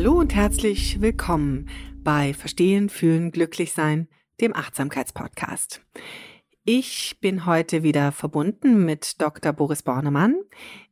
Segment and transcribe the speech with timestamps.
[0.00, 1.68] Hallo und herzlich willkommen
[2.02, 4.08] bei Verstehen, Fühlen, Glücklichsein,
[4.40, 5.82] dem Achtsamkeitspodcast.
[6.64, 9.52] Ich bin heute wieder verbunden mit Dr.
[9.52, 10.36] Boris Bornemann.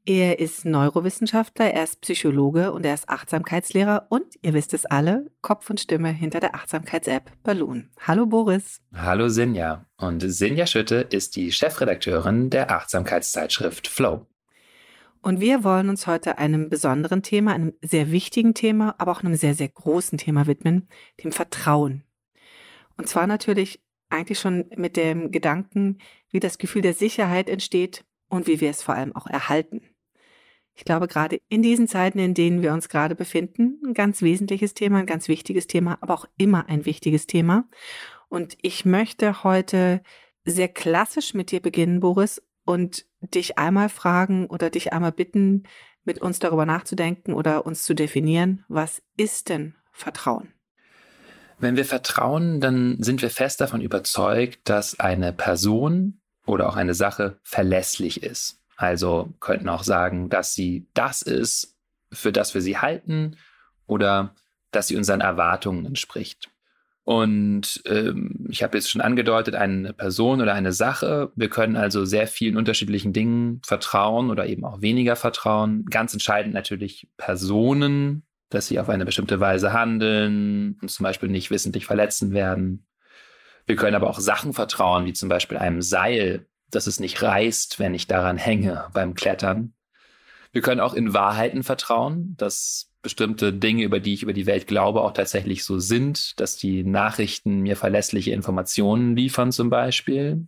[0.05, 5.31] Er ist Neurowissenschaftler, er ist Psychologe und er ist Achtsamkeitslehrer und ihr wisst es alle,
[5.41, 7.89] Kopf und Stimme hinter der Achtsamkeits-App Balloon.
[8.07, 8.83] Hallo Boris.
[8.95, 9.87] Hallo Sinja.
[9.97, 14.27] Und Sinja Schütte ist die Chefredakteurin der Achtsamkeitszeitschrift Flow.
[15.29, 19.35] Und wir wollen uns heute einem besonderen Thema, einem sehr wichtigen Thema, aber auch einem
[19.35, 20.89] sehr, sehr großen Thema widmen,
[21.23, 22.03] dem Vertrauen.
[22.97, 25.99] Und zwar natürlich eigentlich schon mit dem Gedanken,
[26.31, 29.83] wie das Gefühl der Sicherheit entsteht und wie wir es vor allem auch erhalten.
[30.75, 34.73] Ich glaube, gerade in diesen Zeiten, in denen wir uns gerade befinden, ein ganz wesentliches
[34.73, 37.69] Thema, ein ganz wichtiges Thema, aber auch immer ein wichtiges Thema.
[38.31, 40.01] Und ich möchte heute
[40.47, 45.63] sehr klassisch mit dir beginnen, Boris, und dich einmal fragen oder dich einmal bitten,
[46.05, 50.53] mit uns darüber nachzudenken oder uns zu definieren, was ist denn Vertrauen?
[51.59, 56.93] Wenn wir vertrauen, dann sind wir fest davon überzeugt, dass eine Person oder auch eine
[56.93, 58.61] Sache verlässlich ist.
[58.77, 61.75] Also könnten auch sagen, dass sie das ist,
[62.13, 63.39] für das wir sie halten
[63.87, 64.35] oder
[64.73, 66.51] dass sie unseren Erwartungen entspricht.
[67.09, 71.33] Und ähm, ich habe jetzt schon angedeutet, eine Person oder eine Sache.
[71.37, 75.87] Wir können also sehr vielen unterschiedlichen Dingen vertrauen oder eben auch weniger vertrauen.
[75.87, 81.51] Ganz entscheidend natürlich Personen, dass sie auf eine bestimmte Weise handeln und zum Beispiel nicht
[81.51, 82.87] wissentlich verletzen werden.
[83.65, 87.79] Wir können aber auch Sachen vertrauen, wie zum Beispiel einem Seil, dass es nicht reißt,
[87.79, 89.73] wenn ich daran hänge beim Klettern.
[90.53, 94.67] Wir können auch in Wahrheiten vertrauen, dass bestimmte Dinge, über die ich über die Welt
[94.67, 100.47] glaube, auch tatsächlich so sind, dass die Nachrichten mir verlässliche Informationen liefern zum Beispiel.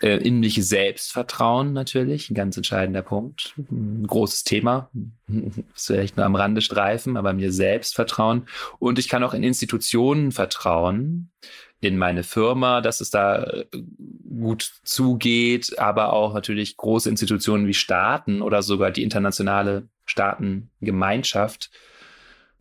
[0.00, 3.54] Äh, in mich selbst vertrauen natürlich, ein ganz entscheidender Punkt.
[3.70, 4.90] Ein großes Thema,
[5.28, 8.48] das vielleicht nur am Rande streifen, aber mir selbst vertrauen.
[8.80, 11.30] Und ich kann auch in Institutionen vertrauen,
[11.82, 13.66] in meine Firma, dass es da äh,
[14.30, 21.70] gut zugeht, aber auch natürlich große Institutionen wie Staaten oder sogar die internationale Staatengemeinschaft.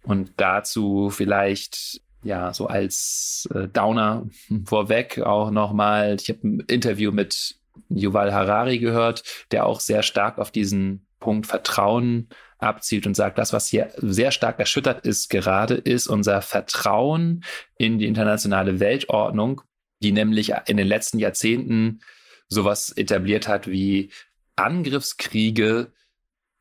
[0.04, 4.28] Und dazu vielleicht ja so als äh, Downer
[4.66, 7.56] vorweg auch nochmal, ich habe ein Interview mit
[7.90, 12.28] Yuval Harari gehört, der auch sehr stark auf diesen Punkt Vertrauen
[12.62, 17.44] abzielt und sagt, das, was hier sehr stark erschüttert ist gerade, ist unser Vertrauen
[17.78, 19.62] in die internationale Weltordnung,
[20.02, 22.02] die nämlich in den letzten Jahrzehnten
[22.48, 24.12] sowas etabliert hat wie
[24.56, 25.92] Angriffskriege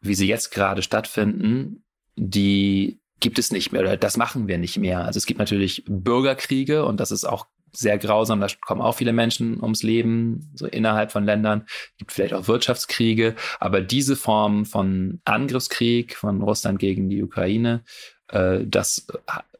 [0.01, 1.85] wie sie jetzt gerade stattfinden,
[2.17, 5.05] die gibt es nicht mehr oder das machen wir nicht mehr.
[5.05, 9.13] Also es gibt natürlich Bürgerkriege und das ist auch sehr grausam, da kommen auch viele
[9.13, 11.67] Menschen ums Leben, so innerhalb von Ländern,
[11.99, 17.83] gibt vielleicht auch Wirtschaftskriege, aber diese Form von Angriffskrieg von Russland gegen die Ukraine,
[18.29, 19.07] äh, das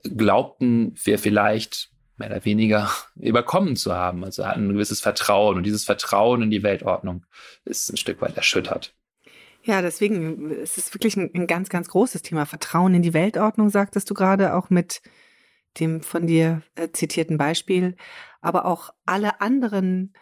[0.03, 4.25] glaubten wir vielleicht mehr oder weniger überkommen zu haben.
[4.25, 7.27] Also hatten ein gewisses Vertrauen und dieses Vertrauen in die Weltordnung
[7.65, 8.95] ist ein Stück weit erschüttert.
[9.63, 12.47] Ja, deswegen es ist es wirklich ein, ein, ganz, ganz großes Thema.
[12.47, 15.03] Vertrauen in die Weltordnung, sagtest du gerade, auch mit
[15.79, 17.97] dem von dir äh, zitierten Beispiel.
[18.41, 20.13] Aber auch alle anderen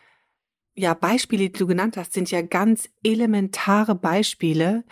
[0.74, 4.84] ja, Beispiele, die du genannt hast, sind ja ganz elementare Beispiele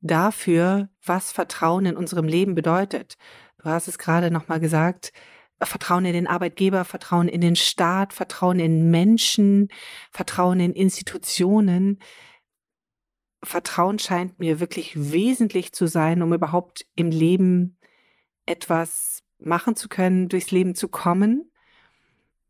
[0.00, 3.16] dafür, was Vertrauen in unserem Leben bedeutet.
[3.58, 5.12] Du hast es gerade nochmal gesagt,
[5.60, 9.68] Vertrauen in den Arbeitgeber, Vertrauen in den Staat, Vertrauen in Menschen,
[10.10, 12.00] Vertrauen in Institutionen.
[13.44, 17.78] Vertrauen scheint mir wirklich wesentlich zu sein, um überhaupt im Leben
[18.46, 19.11] etwas
[19.44, 21.50] machen zu können, durchs Leben zu kommen.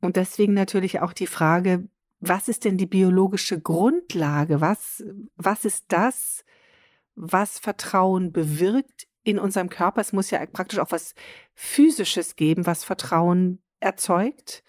[0.01, 1.89] Und deswegen natürlich auch die Frage,
[2.21, 4.61] was ist denn die biologische Grundlage?
[4.61, 5.05] Was,
[5.37, 6.45] was ist das,
[7.15, 10.01] was Vertrauen bewirkt in unserem Körper.
[10.01, 11.15] Es muss ja praktisch auch was
[11.55, 14.63] Physisches geben, was Vertrauen erzeugt.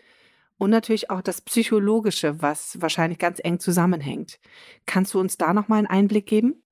[0.57, 4.39] Und natürlich auch das Psychologische, was wahrscheinlich ganz eng zusammenhängt.
[4.85, 6.62] Kannst du uns da nochmal einen Einblick geben?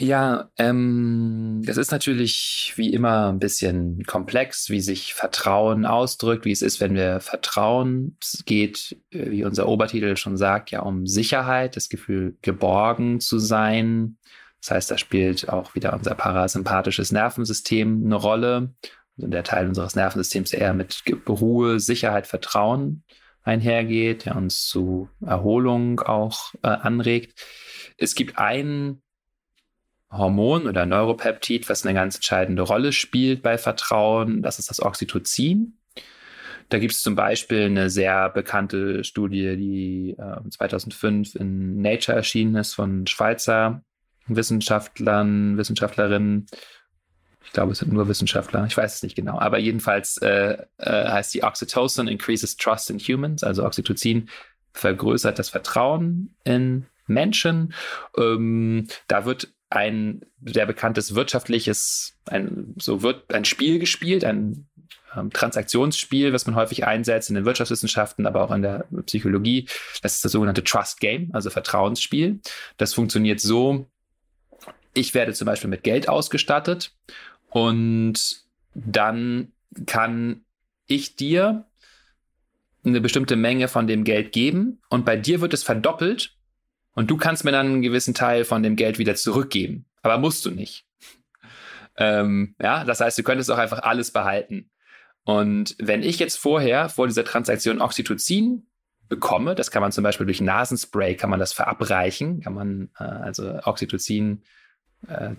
[0.00, 6.52] Ja, ähm, das ist natürlich wie immer ein bisschen komplex, wie sich Vertrauen ausdrückt, wie
[6.52, 8.16] es ist, wenn wir vertrauen.
[8.22, 13.38] Es geht, äh, wie unser Obertitel schon sagt, ja um Sicherheit, das Gefühl, geborgen zu
[13.38, 14.16] sein.
[14.62, 18.72] Das heißt, da spielt auch wieder unser parasympathisches Nervensystem eine Rolle.
[19.18, 23.04] Also der Teil unseres Nervensystems, der eher mit Ruhe, Sicherheit, Vertrauen
[23.42, 27.38] einhergeht, der uns zu Erholung auch äh, anregt.
[27.98, 29.02] Es gibt ein
[30.10, 34.42] Hormon oder Neuropeptid, was eine ganz entscheidende Rolle spielt bei Vertrauen.
[34.42, 35.76] Das ist das Oxytocin.
[36.68, 42.54] Da gibt es zum Beispiel eine sehr bekannte Studie, die äh, 2005 in Nature erschienen
[42.56, 43.82] ist von Schweizer
[44.26, 46.46] Wissenschaftlern, Wissenschaftlerinnen.
[47.44, 48.64] Ich glaube, es sind nur Wissenschaftler.
[48.66, 49.38] Ich weiß es nicht genau.
[49.38, 53.42] Aber jedenfalls äh, äh, heißt die Oxytocin increases trust in humans.
[53.42, 54.28] Also Oxytocin
[54.72, 57.74] vergrößert das Vertrauen in Menschen.
[58.16, 64.68] Ähm, da wird ein sehr bekanntes wirtschaftliches, ein, so wird ein Spiel gespielt, ein
[65.16, 69.68] ähm, Transaktionsspiel, was man häufig einsetzt in den Wirtschaftswissenschaften, aber auch in der Psychologie.
[70.02, 72.40] Das ist das sogenannte Trust Game, also Vertrauensspiel.
[72.76, 73.86] Das funktioniert so,
[74.92, 76.92] ich werde zum Beispiel mit Geld ausgestattet
[77.50, 78.42] und
[78.74, 79.52] dann
[79.86, 80.42] kann
[80.86, 81.64] ich dir
[82.84, 86.34] eine bestimmte Menge von dem Geld geben und bei dir wird es verdoppelt
[86.94, 89.86] und du kannst mir dann einen gewissen Teil von dem Geld wieder zurückgeben.
[90.02, 90.84] Aber musst du nicht.
[91.96, 94.70] Ähm, ja, das heißt, du könntest auch einfach alles behalten.
[95.24, 98.66] Und wenn ich jetzt vorher vor dieser Transaktion Oxytocin
[99.08, 103.04] bekomme, das kann man zum Beispiel durch Nasenspray, kann man das verabreichen, kann man äh,
[103.04, 104.42] also Oxytocin
[105.08, 105.30] äh,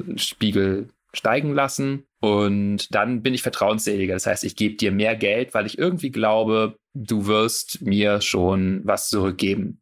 [1.13, 4.13] steigen lassen und dann bin ich vertrauensseliger.
[4.13, 8.81] Das heißt, ich gebe dir mehr Geld, weil ich irgendwie glaube, du wirst mir schon
[8.83, 9.80] was zurückgeben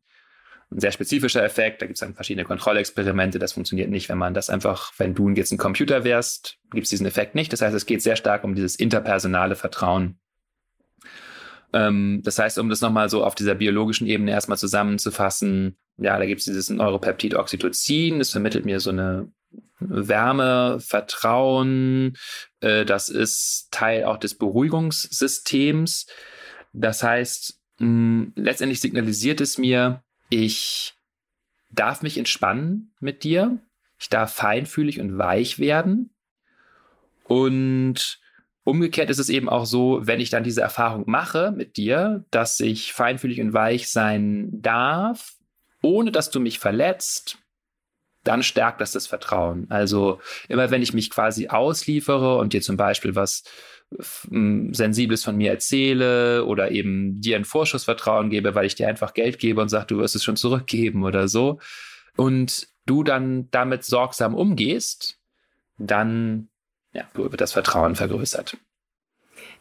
[0.71, 1.81] ein sehr spezifischer Effekt.
[1.81, 3.39] Da gibt es dann verschiedene Kontrollexperimente.
[3.39, 6.89] Das funktioniert nicht, wenn man das einfach, wenn du jetzt ein Computer wärst, gibt es
[6.89, 7.51] diesen Effekt nicht.
[7.51, 10.19] Das heißt, es geht sehr stark um dieses interpersonale Vertrauen.
[11.73, 16.25] Ähm, das heißt, um das nochmal so auf dieser biologischen Ebene erstmal zusammenzufassen, ja, da
[16.25, 18.19] gibt es dieses Neuropeptid Oxytocin.
[18.19, 19.31] Das vermittelt mir so eine
[19.79, 22.15] Wärme, Vertrauen.
[22.61, 26.07] Äh, das ist Teil auch des Beruhigungssystems.
[26.73, 30.93] Das heißt, mh, letztendlich signalisiert es mir, ich
[31.71, 33.57] darf mich entspannen mit dir.
[33.99, 36.11] Ich darf feinfühlig und weich werden.
[37.25, 38.19] Und
[38.63, 42.59] umgekehrt ist es eben auch so, wenn ich dann diese Erfahrung mache mit dir, dass
[42.59, 45.35] ich feinfühlig und weich sein darf,
[45.81, 47.37] ohne dass du mich verletzt,
[48.23, 49.67] dann stärkt das das Vertrauen.
[49.69, 53.43] Also immer wenn ich mich quasi ausliefere und dir zum Beispiel was
[53.91, 59.39] Sensibles von mir erzähle oder eben dir ein Vorschussvertrauen gebe, weil ich dir einfach Geld
[59.39, 61.59] gebe und sage, du wirst es schon zurückgeben oder so.
[62.15, 65.19] Und du dann damit sorgsam umgehst,
[65.77, 66.49] dann
[66.93, 68.57] ja, wird das Vertrauen vergrößert.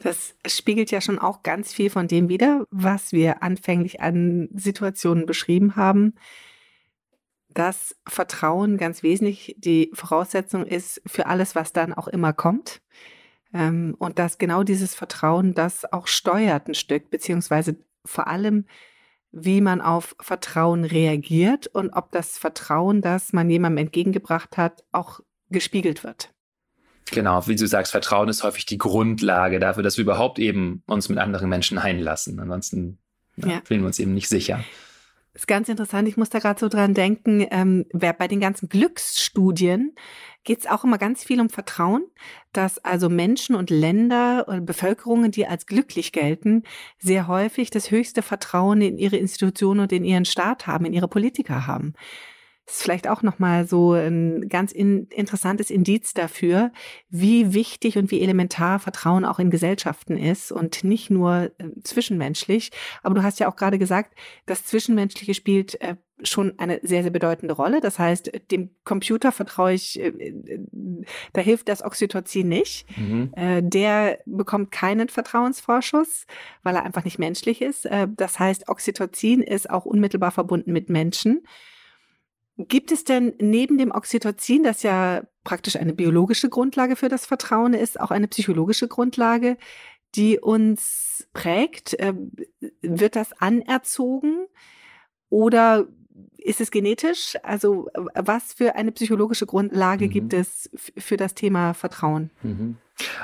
[0.01, 5.27] Das spiegelt ja schon auch ganz viel von dem wider, was wir anfänglich an Situationen
[5.27, 6.15] beschrieben haben,
[7.49, 12.81] dass Vertrauen ganz wesentlich die Voraussetzung ist für alles, was dann auch immer kommt.
[13.55, 18.67] Ähm, und dass genau dieses Vertrauen das auch steuert ein Stück, beziehungsweise vor allem,
[19.31, 25.21] wie man auf Vertrauen reagiert und ob das Vertrauen, das man jemandem entgegengebracht hat, auch
[25.51, 26.33] gespiegelt wird.
[27.11, 31.09] Genau, wie du sagst, Vertrauen ist häufig die Grundlage dafür, dass wir überhaupt eben uns
[31.09, 32.39] mit anderen Menschen einlassen.
[32.39, 32.99] Ansonsten
[33.37, 33.63] ja.
[33.65, 34.63] fühlen wir uns eben nicht sicher.
[35.39, 36.09] Ist ganz interessant.
[36.09, 39.95] Ich muss da gerade so dran denken, ähm, bei den ganzen Glücksstudien
[40.43, 42.03] geht es auch immer ganz viel um Vertrauen,
[42.53, 46.65] dass also Menschen und Länder und Bevölkerungen, die als glücklich gelten,
[46.99, 51.07] sehr häufig das höchste Vertrauen in ihre Institutionen und in ihren Staat haben, in ihre
[51.07, 51.95] Politiker haben.
[52.69, 56.71] Das ist vielleicht auch nochmal so ein ganz in, interessantes Indiz dafür,
[57.09, 62.71] wie wichtig und wie elementar Vertrauen auch in Gesellschaften ist und nicht nur äh, zwischenmenschlich.
[63.03, 67.11] Aber du hast ja auch gerade gesagt, das Zwischenmenschliche spielt äh, schon eine sehr, sehr
[67.11, 67.81] bedeutende Rolle.
[67.81, 70.61] Das heißt, dem Computer vertraue ich, äh, äh
[71.33, 72.85] da hilft das Oxytocin nicht.
[72.99, 73.33] Mhm.
[73.35, 76.27] Äh, der bekommt keinen Vertrauensvorschuss,
[76.63, 77.89] weil er einfach nicht menschlich ist.
[78.17, 81.41] Das heißt, Oxytocin ist auch unmittelbar verbunden mit Menschen.
[82.59, 87.73] Gibt es denn neben dem Oxytocin, das ja praktisch eine biologische Grundlage für das Vertrauen
[87.73, 89.57] ist, auch eine psychologische Grundlage,
[90.17, 91.95] die uns prägt?
[92.01, 92.33] Ähm,
[92.83, 94.47] wird das anerzogen
[95.29, 95.87] oder
[96.39, 97.37] ist es genetisch?
[97.43, 100.11] Also was für eine psychologische Grundlage mhm.
[100.11, 102.31] gibt es für das Thema Vertrauen?
[102.43, 102.77] Mhm.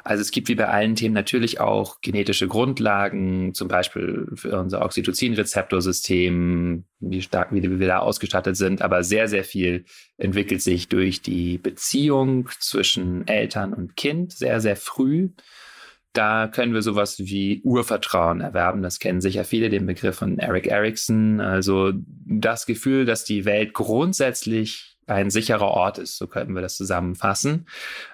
[0.04, 4.82] Also es gibt wie bei allen Themen natürlich auch genetische Grundlagen, zum Beispiel für unser
[4.82, 9.84] Oxytocin-Rezeptorsystem, wie stark wie wir da ausgestattet sind, aber sehr, sehr viel
[10.16, 15.30] entwickelt sich durch die Beziehung zwischen Eltern und Kind sehr, sehr früh.
[16.14, 18.82] Da können wir sowas wie Urvertrauen erwerben.
[18.82, 21.40] Das kennen sicher viele, den Begriff von Eric Erickson.
[21.40, 21.92] Also
[22.24, 27.66] das Gefühl, dass die Welt grundsätzlich ein sicherer Ort ist, so könnten wir das zusammenfassen.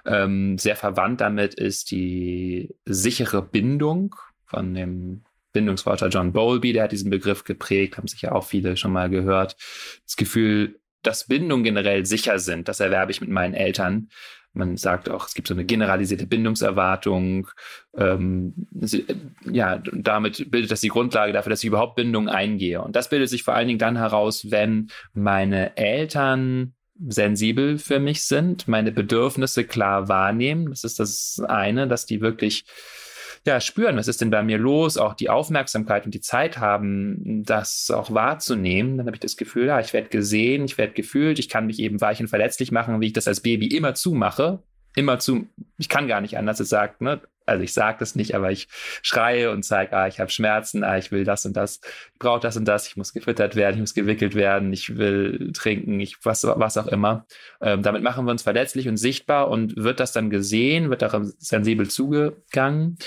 [0.05, 4.15] Ähm, sehr verwandt damit ist die sichere Bindung
[4.45, 8.93] von dem Bindungsforscher John Bowlby, der hat diesen Begriff geprägt, haben sicher auch viele schon
[8.93, 9.55] mal gehört.
[10.05, 14.09] Das Gefühl, dass Bindungen generell sicher sind, das erwerbe ich mit meinen Eltern.
[14.53, 17.47] Man sagt auch, es gibt so eine generalisierte Bindungserwartung.
[17.95, 19.05] Ähm, sie,
[19.49, 22.81] ja, damit bildet das die Grundlage dafür, dass ich überhaupt Bindungen eingehe.
[22.81, 26.73] Und das bildet sich vor allen Dingen dann heraus, wenn meine Eltern
[27.07, 30.69] sensibel für mich sind, meine Bedürfnisse klar wahrnehmen.
[30.69, 32.65] Das ist das eine, dass die wirklich
[33.45, 37.43] ja, spüren, was ist denn bei mir los, auch die Aufmerksamkeit und die Zeit haben,
[37.43, 41.39] das auch wahrzunehmen, dann habe ich das Gefühl, ja, ich werde gesehen, ich werde gefühlt,
[41.39, 44.61] ich kann mich eben weich und verletzlich machen, wie ich das als Baby immer zumache.
[44.95, 48.35] Immer zu, ich kann gar nicht anders, es sagt, ne, also ich sage das nicht,
[48.35, 48.67] aber ich
[49.01, 51.79] schreie und zeige, ah, ich habe Schmerzen, ah, ich will das und das,
[52.13, 55.51] ich brauche das und das, ich muss gefüttert werden, ich muss gewickelt werden, ich will
[55.53, 57.25] trinken, ich was, was auch immer.
[57.61, 61.31] Ähm, damit machen wir uns verletzlich und sichtbar und wird das dann gesehen, wird daran
[61.37, 62.97] sensibel zugegangen.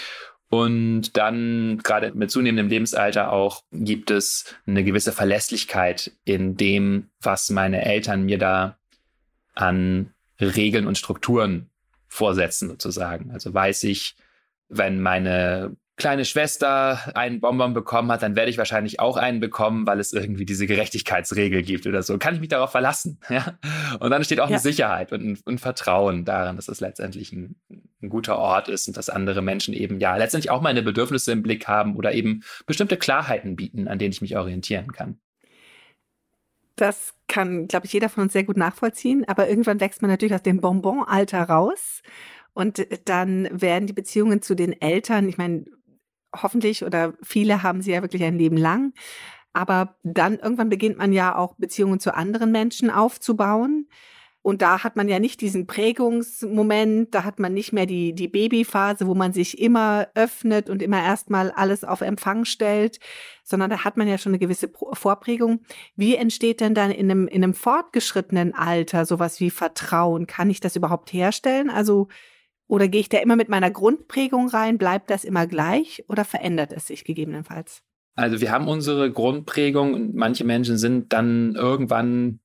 [0.51, 7.51] Und dann, gerade mit zunehmendem Lebensalter auch, gibt es eine gewisse Verlässlichkeit in dem, was
[7.51, 8.77] meine Eltern mir da
[9.55, 11.71] an Regeln und Strukturen
[12.07, 13.33] vorsetzen, sozusagen.
[13.33, 14.15] Also weiß ich,
[14.69, 19.87] wenn meine kleine Schwester einen Bonbon bekommen hat, dann werde ich wahrscheinlich auch einen bekommen,
[19.87, 22.19] weil es irgendwie diese Gerechtigkeitsregel gibt oder so.
[22.19, 23.19] Kann ich mich darauf verlassen?
[23.31, 23.59] Ja?
[23.99, 24.57] Und dann steht auch ja.
[24.57, 27.57] eine Sicherheit und ein, ein, Vertrauen daran, dass es letztendlich ein,
[28.01, 31.43] ein, guter Ort ist und dass andere Menschen eben ja letztendlich auch meine Bedürfnisse im
[31.43, 35.19] Blick haben oder eben bestimmte Klarheiten bieten, an denen ich mich orientieren kann.
[36.77, 39.25] Das kann, glaube ich, jeder von uns sehr gut nachvollziehen.
[39.27, 42.03] Aber irgendwann wächst man natürlich aus dem Bonbon-Alter raus.
[42.55, 45.65] Und äh, dann werden die Beziehungen zu den Eltern, ich meine,
[46.35, 48.93] hoffentlich oder viele haben sie ja wirklich ein Leben lang.
[49.53, 53.89] Aber dann irgendwann beginnt man ja auch Beziehungen zu anderen Menschen aufzubauen.
[54.43, 58.29] Und da hat man ja nicht diesen Prägungsmoment, da hat man nicht mehr die, die
[58.29, 62.99] Babyphase, wo man sich immer öffnet und immer erstmal alles auf Empfang stellt,
[63.43, 65.61] sondern da hat man ja schon eine gewisse Vorprägung.
[65.97, 70.27] Wie entsteht denn dann in einem, in einem fortgeschrittenen Alter sowas wie Vertrauen?
[70.27, 71.71] Kann ich das überhaupt herstellen?
[71.71, 72.09] Also
[72.67, 74.79] oder gehe ich da immer mit meiner Grundprägung rein?
[74.79, 77.83] Bleibt das immer gleich oder verändert es sich gegebenenfalls?
[78.17, 82.41] Also wir haben unsere Grundprägung und manche Menschen sind dann irgendwann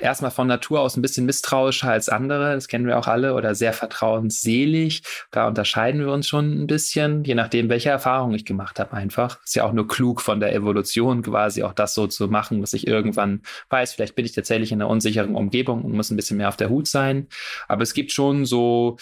[0.00, 3.54] erstmal von Natur aus ein bisschen misstrauischer als andere, das kennen wir auch alle, oder
[3.54, 5.02] sehr vertrauensselig.
[5.30, 9.42] Da unterscheiden wir uns schon ein bisschen, je nachdem, welche Erfahrung ich gemacht habe einfach.
[9.44, 12.72] Ist ja auch nur klug von der Evolution quasi auch das so zu machen, dass
[12.72, 16.36] ich irgendwann weiß, vielleicht bin ich tatsächlich in einer unsicheren Umgebung und muss ein bisschen
[16.36, 17.28] mehr auf der Hut sein.
[17.68, 18.96] Aber es gibt schon so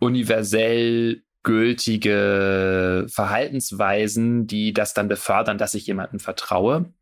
[0.00, 6.92] universell gültige Verhaltensweisen, die das dann befördern, dass ich jemandem vertraue.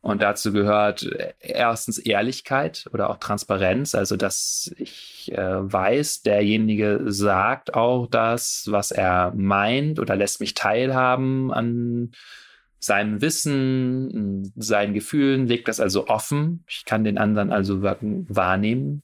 [0.00, 1.08] Und dazu gehört
[1.40, 8.90] erstens Ehrlichkeit oder auch Transparenz, also dass ich äh, weiß, derjenige sagt auch das, was
[8.90, 12.10] er meint oder lässt mich teilhaben an
[12.78, 16.64] seinem Wissen, seinen Gefühlen, legt das also offen.
[16.68, 19.02] Ich kann den anderen also wahrnehmen.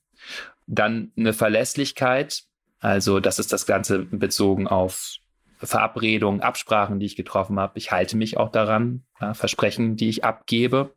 [0.67, 2.43] Dann eine Verlässlichkeit,
[2.81, 5.19] also das ist das Ganze bezogen auf
[5.59, 7.79] Verabredungen, Absprachen, die ich getroffen habe.
[7.79, 10.95] Ich halte mich auch daran, ja, Versprechen, die ich abgebe.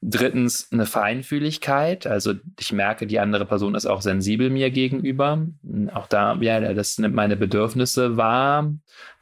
[0.00, 5.44] Drittens eine Feinfühligkeit, also ich merke, die andere Person ist auch sensibel mir gegenüber.
[5.92, 8.72] Auch da, ja, das nimmt meine Bedürfnisse wahr.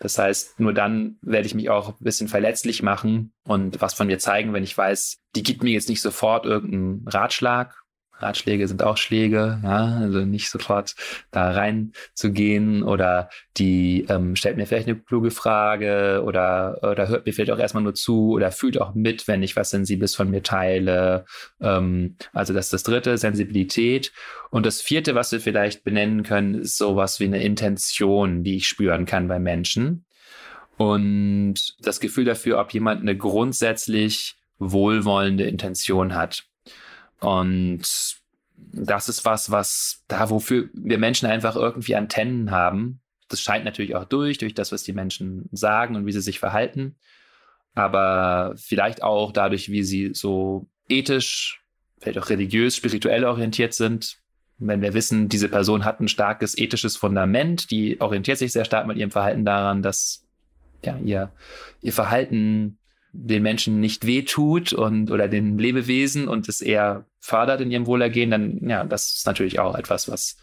[0.01, 4.07] Das heißt, nur dann werde ich mich auch ein bisschen verletzlich machen und was von
[4.07, 7.86] mir zeigen, wenn ich weiß, die gibt mir jetzt nicht sofort irgendeinen Ratschlag
[8.19, 10.95] Ratschläge sind auch Schläge, ja, also nicht sofort
[11.31, 17.33] da reinzugehen oder die ähm, stellt mir vielleicht eine kluge Frage oder, oder hört mir
[17.33, 20.43] vielleicht auch erstmal nur zu oder fühlt auch mit, wenn ich was Sensibles von mir
[20.43, 21.25] teile.
[21.61, 24.13] Ähm, also das ist das dritte, Sensibilität.
[24.51, 28.69] Und das vierte, was wir vielleicht benennen können, ist sowas wie eine Intention, die ich
[28.69, 30.05] spüren kann bei Menschen.
[30.77, 36.45] Und das Gefühl dafür, ob jemand eine grundsätzlich wohlwollende Intention hat.
[37.27, 37.83] Und
[38.57, 43.01] das ist was, was da, wofür wir Menschen einfach irgendwie Antennen haben.
[43.29, 46.39] Das scheint natürlich auch durch, durch das, was die Menschen sagen und wie sie sich
[46.39, 46.95] verhalten.
[47.75, 51.65] Aber vielleicht auch dadurch, wie sie so ethisch,
[51.99, 54.19] vielleicht auch religiös, spirituell orientiert sind.
[54.59, 58.87] Wenn wir wissen, diese Person hat ein starkes ethisches Fundament, die orientiert sich sehr stark
[58.87, 60.25] mit ihrem Verhalten daran, dass
[60.85, 61.33] ja, ihr,
[61.83, 62.79] ihr Verhalten
[63.17, 68.31] den Menschen nicht wehtut und oder den Lebewesen und es eher fördert in ihrem Wohlergehen,
[68.31, 70.37] dann ja, das ist natürlich auch etwas, was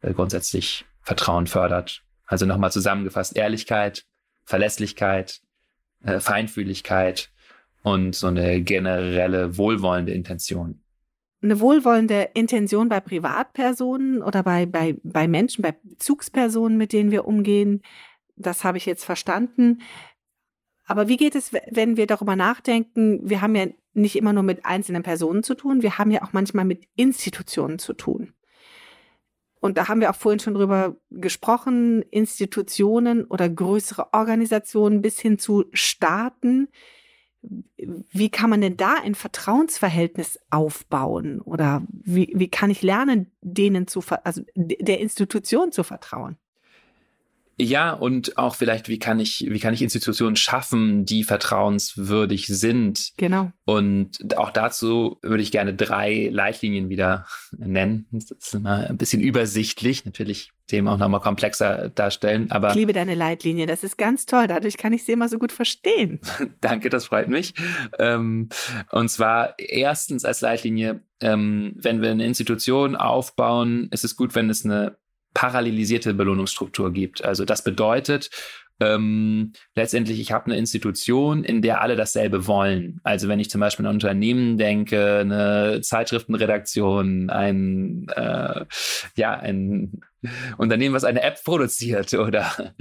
[0.00, 2.02] äh, grundsätzlich Vertrauen fördert.
[2.26, 4.04] Also nochmal zusammengefasst, Ehrlichkeit,
[4.44, 5.40] Verlässlichkeit,
[6.02, 7.30] äh, Feinfühligkeit
[7.82, 10.82] und so eine generelle wohlwollende Intention.
[11.42, 17.26] Eine wohlwollende Intention bei Privatpersonen oder bei, bei, bei Menschen, bei Bezugspersonen, mit denen wir
[17.26, 17.82] umgehen,
[18.36, 19.82] das habe ich jetzt verstanden.
[20.90, 23.20] Aber wie geht es, wenn wir darüber nachdenken?
[23.22, 26.32] Wir haben ja nicht immer nur mit einzelnen Personen zu tun, wir haben ja auch
[26.32, 28.32] manchmal mit Institutionen zu tun.
[29.60, 35.38] Und da haben wir auch vorhin schon drüber gesprochen, Institutionen oder größere Organisationen bis hin
[35.38, 36.66] zu Staaten.
[37.40, 41.40] Wie kann man denn da ein Vertrauensverhältnis aufbauen?
[41.40, 46.36] Oder wie, wie kann ich lernen, denen zu, also der Institution zu vertrauen?
[47.60, 53.12] Ja, und auch vielleicht, wie kann ich, wie kann ich Institutionen schaffen, die vertrauenswürdig sind?
[53.18, 53.52] Genau.
[53.66, 57.26] Und auch dazu würde ich gerne drei Leitlinien wieder
[57.56, 58.06] nennen.
[58.12, 62.50] Das ist immer ein bisschen übersichtlich, natürlich Themen auch nochmal komplexer darstellen.
[62.50, 64.46] Aber ich liebe deine Leitlinie, das ist ganz toll.
[64.46, 66.20] Dadurch kann ich sie immer so gut verstehen.
[66.60, 67.54] Danke, das freut mich.
[67.98, 68.48] Ähm,
[68.90, 74.48] und zwar erstens als Leitlinie, ähm, wenn wir eine Institution aufbauen, ist es gut, wenn
[74.48, 74.96] es eine
[75.34, 77.24] parallelisierte Belohnungsstruktur gibt.
[77.24, 78.30] Also das bedeutet,
[78.80, 83.00] ähm, letztendlich, ich habe eine Institution, in der alle dasselbe wollen.
[83.04, 88.64] Also wenn ich zum Beispiel an ein Unternehmen denke, eine Zeitschriftenredaktion, ein, äh,
[89.16, 90.00] ja, ein
[90.58, 92.74] Unternehmen, was eine App produziert oder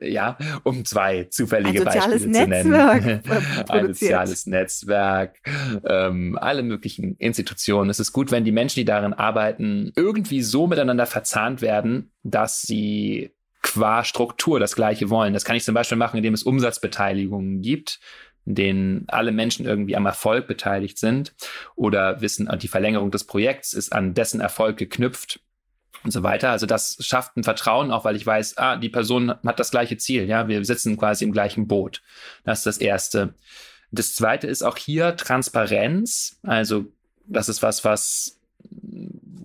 [0.00, 2.72] ja, um zwei zufällige Beispiele zu nennen.
[3.68, 5.38] ein soziales Netzwerk,
[5.84, 7.90] ähm, alle möglichen Institutionen.
[7.90, 12.62] Es ist gut, wenn die Menschen, die darin arbeiten, irgendwie so miteinander verzahnt werden, dass
[12.62, 15.32] sie qua Struktur das Gleiche wollen.
[15.32, 18.00] Das kann ich zum Beispiel machen, indem es Umsatzbeteiligungen gibt,
[18.44, 21.34] in denen alle Menschen irgendwie am Erfolg beteiligt sind
[21.76, 25.40] oder wissen, die Verlängerung des Projekts ist an dessen Erfolg geknüpft
[26.04, 26.50] und so weiter.
[26.50, 29.96] Also das schafft ein Vertrauen auch, weil ich weiß, ah, die Person hat das gleiche
[29.96, 30.28] Ziel.
[30.28, 32.02] Ja, wir sitzen quasi im gleichen Boot.
[32.44, 33.34] Das ist das Erste.
[33.90, 36.38] Das Zweite ist auch hier Transparenz.
[36.42, 36.86] Also
[37.26, 38.38] das ist was, was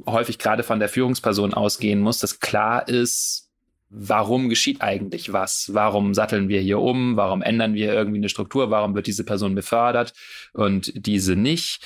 [0.06, 3.48] häufig gerade von der Führungsperson ausgehen muss, dass klar ist,
[3.90, 5.72] warum geschieht eigentlich was?
[5.74, 7.16] Warum satteln wir hier um?
[7.16, 8.70] Warum ändern wir irgendwie eine Struktur?
[8.70, 10.14] Warum wird diese Person befördert
[10.54, 11.82] und diese nicht?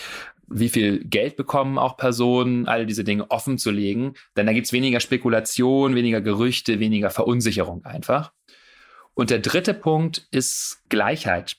[0.54, 2.68] Wie viel Geld bekommen auch Personen?
[2.68, 7.86] All diese Dinge offen zu legen, denn da gibt's weniger Spekulation, weniger Gerüchte, weniger Verunsicherung
[7.86, 8.32] einfach.
[9.14, 11.58] Und der dritte Punkt ist Gleichheit.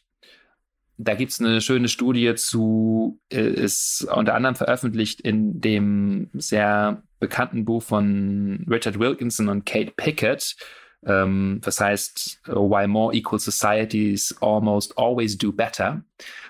[0.98, 7.64] Da gibt's eine schöne Studie zu, äh, ist unter anderem veröffentlicht in dem sehr bekannten
[7.64, 10.56] Buch von Richard Wilkinson und Kate Pickett.
[11.06, 16.04] Ähm, das heißt, Why More Equal Societies Almost Always Do Better.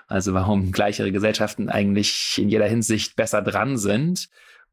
[0.09, 4.29] Also warum gleichere Gesellschaften eigentlich in jeder Hinsicht besser dran sind.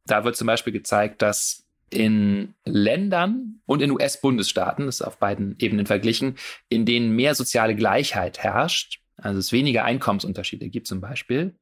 [0.06, 5.56] Da wird zum Beispiel gezeigt, dass in Ländern und in US-Bundesstaaten, das ist auf beiden
[5.60, 6.36] Ebenen verglichen,
[6.68, 11.56] in denen mehr soziale Gleichheit herrscht, also es weniger Einkommensunterschiede gibt zum Beispiel,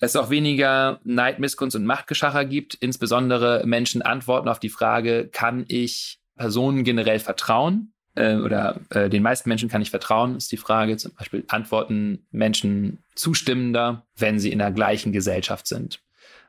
[0.00, 2.74] es auch weniger Neid, Missgunst und Machtgeschacher gibt.
[2.74, 7.92] Insbesondere Menschen antworten auf die Frage, kann ich Personen generell vertrauen?
[8.14, 10.96] Äh, oder äh, den meisten Menschen kann ich vertrauen, ist die Frage.
[10.96, 16.00] Zum Beispiel antworten Menschen zustimmender, wenn sie in der gleichen Gesellschaft sind.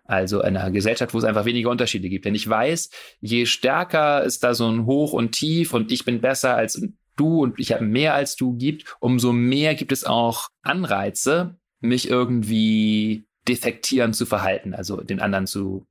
[0.06, 2.23] Also in einer Gesellschaft, wo es einfach weniger Unterschiede gibt.
[2.25, 6.21] Denn ich weiß, je stärker ist da so ein Hoch und Tief und ich bin
[6.21, 6.82] besser als
[7.17, 12.10] du und ich habe mehr als du gibt, umso mehr gibt es auch Anreize, mich
[12.10, 15.86] irgendwie defektieren zu verhalten, also den anderen zu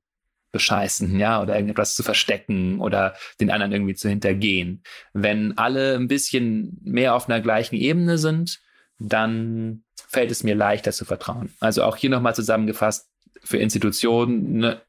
[0.51, 4.83] bescheißen, ja, oder irgendetwas zu verstecken oder den anderen irgendwie zu hintergehen.
[5.13, 8.59] Wenn alle ein bisschen mehr auf einer gleichen Ebene sind,
[8.99, 11.53] dann fällt es mir leichter zu vertrauen.
[11.59, 13.09] Also auch hier nochmal zusammengefasst,
[13.43, 14.81] für Institutionen eine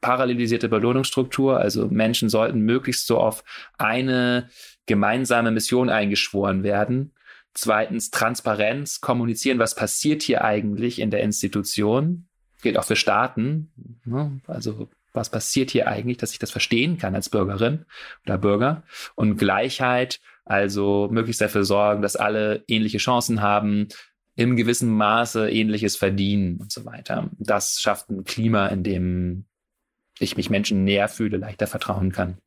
[0.00, 1.60] parallelisierte Belohnungsstruktur.
[1.60, 3.44] Also Menschen sollten möglichst so auf
[3.78, 4.48] eine
[4.86, 7.12] gemeinsame Mission eingeschworen werden
[7.54, 12.26] Zweitens Transparenz, kommunizieren, was passiert hier eigentlich in der Institution.
[12.62, 13.70] Gilt auch für Staaten.
[14.04, 14.40] Ne?
[14.46, 17.84] Also was passiert hier eigentlich, dass ich das verstehen kann als Bürgerin
[18.24, 18.82] oder Bürger.
[19.14, 23.88] Und Gleichheit, also möglichst dafür sorgen, dass alle ähnliche Chancen haben,
[24.34, 27.30] im gewissen Maße ähnliches verdienen und so weiter.
[27.38, 29.44] Das schafft ein Klima, in dem
[30.18, 32.38] ich mich Menschen näher fühle, leichter vertrauen kann.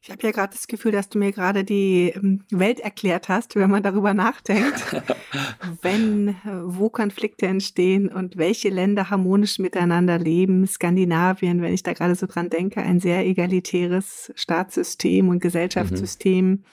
[0.00, 3.56] Ich habe ja gerade das Gefühl, dass du mir gerade die ähm, Welt erklärt hast,
[3.56, 5.02] wenn man darüber nachdenkt,
[5.82, 10.66] wenn, äh, wo Konflikte entstehen und welche Länder harmonisch miteinander leben.
[10.66, 16.46] Skandinavien, wenn ich da gerade so dran denke, ein sehr egalitäres Staatssystem und Gesellschaftssystem.
[16.46, 16.64] Mhm.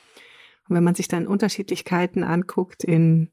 [0.67, 3.29] Und wenn man sich dann Unterschiedlichkeiten anguckt in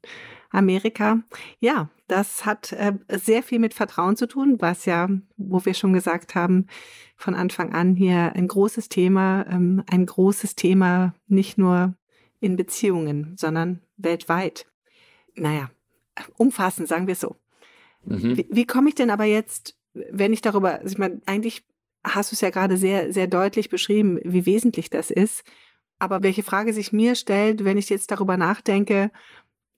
[0.53, 1.23] Amerika,
[1.59, 5.93] ja, das hat äh, sehr viel mit Vertrauen zu tun, was ja, wo wir schon
[5.93, 6.67] gesagt haben,
[7.15, 11.95] von Anfang an hier ein großes Thema, ähm, ein großes Thema nicht nur
[12.39, 14.67] in Beziehungen, sondern weltweit.
[15.35, 15.71] Naja,
[16.37, 17.35] umfassend, sagen wir es so.
[18.05, 18.37] Mhm.
[18.37, 21.63] Wie, wie komme ich denn aber jetzt, wenn ich darüber, also ich meine, eigentlich
[22.03, 25.43] hast du es ja gerade sehr, sehr deutlich beschrieben, wie wesentlich das ist.
[25.99, 29.09] Aber welche Frage sich mir stellt, wenn ich jetzt darüber nachdenke,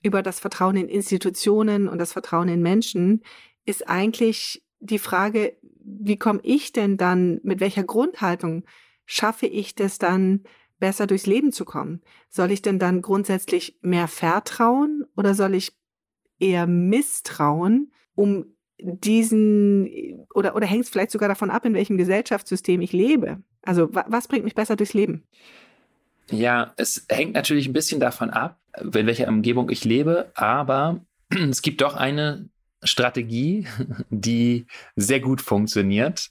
[0.05, 3.23] über das Vertrauen in Institutionen und das Vertrauen in Menschen,
[3.65, 8.65] ist eigentlich die Frage, wie komme ich denn dann, mit welcher Grundhaltung
[9.05, 10.43] schaffe ich das dann,
[10.77, 12.01] besser durchs Leben zu kommen?
[12.29, 15.75] Soll ich denn dann grundsätzlich mehr vertrauen oder soll ich
[16.37, 18.45] eher misstrauen, um
[18.77, 23.41] diesen, oder, oder hängt es vielleicht sogar davon ab, in welchem Gesellschaftssystem ich lebe?
[23.63, 25.23] Also was bringt mich besser durchs Leben?
[26.29, 31.01] Ja, es hängt natürlich ein bisschen davon ab, in welcher Umgebung ich lebe, aber
[31.49, 32.49] es gibt doch eine
[32.83, 33.67] Strategie,
[34.09, 36.29] die sehr gut funktioniert,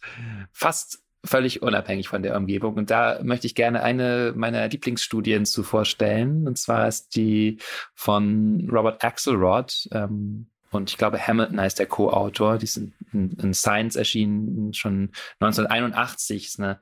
[0.52, 2.74] fast völlig unabhängig von der Umgebung.
[2.74, 6.46] Und da möchte ich gerne eine meiner Lieblingsstudien zu vorstellen.
[6.46, 7.58] Und zwar ist die
[7.94, 9.88] von Robert Axelrod.
[9.92, 12.58] Ähm, und ich glaube, Hamilton heißt der Co-Autor.
[12.58, 16.46] Die sind in, in Science erschienen schon 1981.
[16.46, 16.80] Ist eine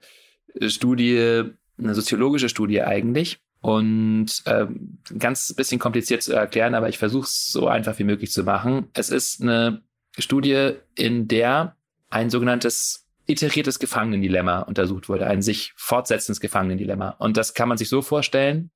[0.69, 1.45] Studie,
[1.79, 3.42] eine soziologische Studie eigentlich.
[3.63, 8.33] Und ähm, ganz bisschen kompliziert zu erklären, aber ich versuche es so einfach wie möglich
[8.33, 8.89] zu machen.
[8.93, 9.83] Es ist eine
[10.19, 11.77] Studie, in der
[12.11, 17.11] ein sogenanntes iteriertes Gefangenendilemma untersucht wurde, ein sich fortsetzendes Gefangenendilemma.
[17.19, 18.73] Und das kann man sich so vorstellen.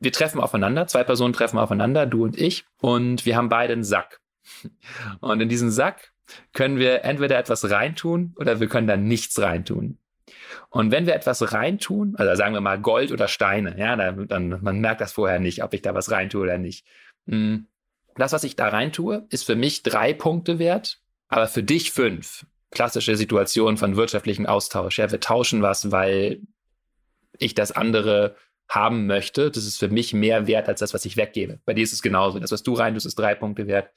[0.00, 3.84] Wir treffen aufeinander, zwei Personen treffen aufeinander, du und ich, und wir haben beide einen
[3.84, 4.20] Sack.
[5.20, 6.12] Und in diesen Sack
[6.52, 9.98] können wir entweder etwas reintun oder wir können da nichts reintun.
[10.70, 14.58] Und wenn wir etwas reintun, also sagen wir mal Gold oder Steine, ja, dann, dann
[14.62, 16.86] man merkt das vorher nicht, ob ich da was reintue oder nicht.
[17.26, 17.66] Hm,
[18.16, 22.46] das, was ich da reintue, ist für mich drei Punkte wert, aber für dich fünf.
[22.70, 24.98] Klassische Situation von wirtschaftlichem Austausch.
[24.98, 26.40] Ja, wir tauschen was, weil
[27.38, 28.36] ich das andere
[28.68, 29.50] haben möchte.
[29.50, 31.60] Das ist für mich mehr wert als das, was ich weggebe.
[31.64, 32.38] Bei dir ist es genauso.
[32.38, 33.90] Das, was du rein tust, ist drei Punkte wert.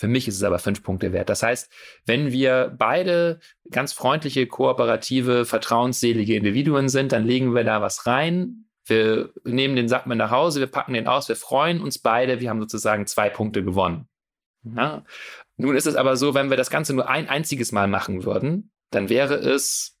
[0.00, 1.28] Für mich ist es aber fünf Punkte wert.
[1.28, 1.70] Das heißt,
[2.06, 3.38] wenn wir beide
[3.70, 8.64] ganz freundliche, kooperative, vertrauensselige Individuen sind, dann legen wir da was rein.
[8.86, 12.40] Wir nehmen den Sack mit nach Hause, wir packen den aus, wir freuen uns beide,
[12.40, 14.08] wir haben sozusagen zwei Punkte gewonnen.
[14.64, 15.04] Ja.
[15.58, 18.70] Nun ist es aber so, wenn wir das Ganze nur ein einziges Mal machen würden,
[18.88, 19.98] dann wäre es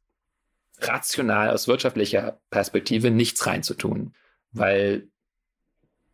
[0.78, 4.14] rational aus wirtschaftlicher Perspektive nichts reinzutun.
[4.50, 5.08] Weil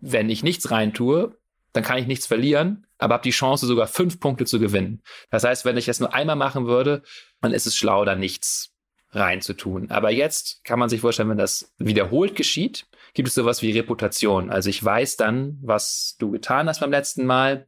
[0.00, 1.38] wenn ich nichts reintue,
[1.76, 5.02] dann kann ich nichts verlieren, aber habe die Chance, sogar fünf Punkte zu gewinnen.
[5.30, 7.02] Das heißt, wenn ich das nur einmal machen würde,
[7.42, 8.72] dann ist es schlau, da nichts
[9.12, 9.90] reinzutun.
[9.90, 14.50] Aber jetzt kann man sich vorstellen, wenn das wiederholt geschieht, gibt es sowas wie Reputation.
[14.50, 17.66] Also ich weiß dann, was du getan hast beim letzten Mal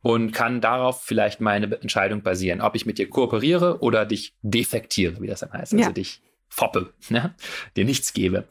[0.00, 5.20] und kann darauf vielleicht meine Entscheidung basieren, ob ich mit dir kooperiere oder dich defektiere,
[5.20, 5.72] wie das dann heißt.
[5.72, 5.92] Also ja.
[5.92, 7.34] dich foppe, ne?
[7.76, 8.46] dir nichts gebe.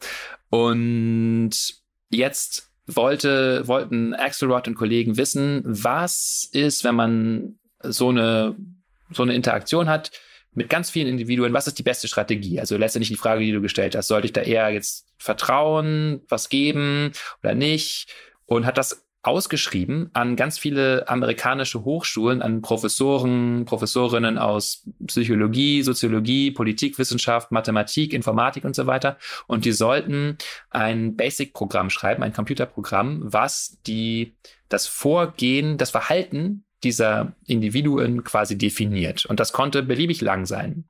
[0.50, 1.50] Und
[2.10, 8.56] jetzt wollte, wollten Axelrod und Kollegen wissen, was ist, wenn man so eine,
[9.12, 10.10] so eine Interaktion hat
[10.54, 12.58] mit ganz vielen Individuen, was ist die beste Strategie?
[12.58, 16.48] Also letztendlich die Frage, die du gestellt hast, sollte ich da eher jetzt vertrauen, was
[16.48, 18.08] geben oder nicht?
[18.46, 26.50] Und hat das ausgeschrieben an ganz viele amerikanische Hochschulen, an Professoren, Professorinnen aus Psychologie, Soziologie,
[26.50, 29.18] Politikwissenschaft, Mathematik, Informatik und so weiter.
[29.46, 30.38] Und die sollten
[30.70, 34.34] ein Basic-Programm schreiben, ein Computerprogramm, was die,
[34.68, 39.26] das Vorgehen, das Verhalten dieser Individuen quasi definiert.
[39.26, 40.84] Und das konnte beliebig lang sein.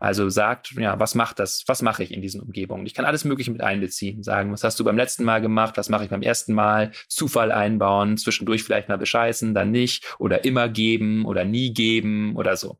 [0.00, 1.62] Also sagt, ja, was macht das?
[1.66, 2.86] Was mache ich in diesen Umgebungen?
[2.86, 4.22] Ich kann alles Mögliche mit einbeziehen.
[4.22, 5.76] Sagen, was hast du beim letzten Mal gemacht?
[5.76, 6.90] Was mache ich beim ersten Mal?
[7.06, 10.16] Zufall einbauen, zwischendurch vielleicht mal bescheißen, dann nicht.
[10.18, 12.78] Oder immer geben oder nie geben oder so.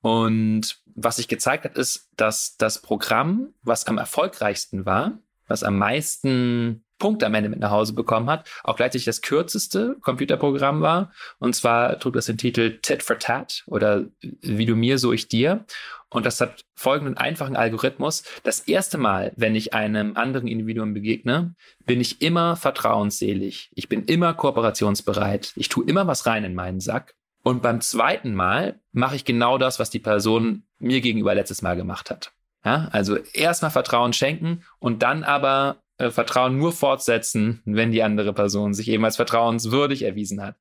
[0.00, 5.78] Und was sich gezeigt hat, ist, dass das Programm, was am erfolgreichsten war, was am
[5.78, 11.12] meisten Punkte am Ende mit nach Hause bekommen hat, auch gleichzeitig das kürzeste Computerprogramm war.
[11.38, 15.28] Und zwar trug das den Titel Tit for Tat oder Wie du mir, so ich
[15.28, 15.64] dir.
[16.10, 18.22] Und das hat folgenden einfachen Algorithmus.
[18.42, 23.70] Das erste Mal, wenn ich einem anderen Individuum begegne, bin ich immer vertrauensselig.
[23.74, 25.52] Ich bin immer kooperationsbereit.
[25.56, 27.14] Ich tue immer was rein in meinen Sack.
[27.42, 31.76] Und beim zweiten Mal mache ich genau das, was die Person mir gegenüber letztes Mal
[31.76, 32.32] gemacht hat.
[32.64, 38.32] Ja, also erstmal Vertrauen schenken und dann aber äh, Vertrauen nur fortsetzen, wenn die andere
[38.32, 40.56] Person sich eben als vertrauenswürdig erwiesen hat.